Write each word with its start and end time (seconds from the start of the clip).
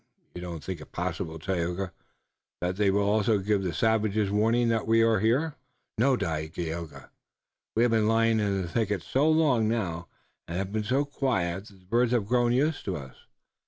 You 0.33 0.41
don't 0.41 0.63
think 0.63 0.81
it 0.81 0.91
possible, 0.91 1.37
Tayoga, 1.37 1.93
that 2.59 2.75
they 2.75 2.89
will 2.89 3.07
also 3.07 3.37
give 3.37 3.61
the 3.61 3.71
savages 3.71 4.31
warning 4.31 4.67
that 4.69 4.87
we 4.87 5.03
are 5.03 5.19
here?" 5.19 5.53
"No, 5.95 6.17
Dagaeoga, 6.17 7.11
we 7.75 7.83
have 7.83 7.91
been 7.91 8.07
lying 8.07 8.39
in 8.39 8.63
the 8.63 8.67
thickets 8.67 9.05
so 9.05 9.29
long 9.29 9.67
now, 9.67 10.07
and 10.47 10.57
have 10.57 10.71
been 10.71 10.83
so 10.83 11.05
quiet 11.05 11.65
that 11.67 11.79
the 11.81 11.85
birds 11.85 12.13
have 12.13 12.25
grown 12.25 12.51
used 12.51 12.83
to 12.85 12.95
us. 12.97 13.15